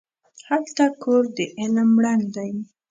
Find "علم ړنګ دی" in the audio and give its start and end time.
1.59-2.51